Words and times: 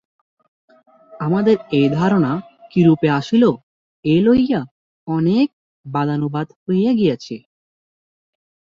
আমাদের 1.19 1.57
এই 1.71 1.87
ধারণা 1.89 2.31
কিরূপে 2.71 3.07
আসিল, 3.19 3.43
এই 4.05 4.19
লইয়া 4.21 4.61
অনেক 5.07 5.47
বাদানুবাদ 5.85 6.47
হইয়া 6.61 6.91
গিয়াছে। 6.93 7.35